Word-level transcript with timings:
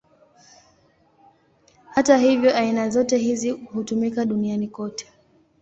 Hata 1.89 2.17
hivyo, 2.17 2.55
aina 2.57 2.89
zote 2.89 3.17
hizi 3.17 3.49
hutumika 3.51 4.25
duniani 4.25 4.67
kote. 4.67 5.07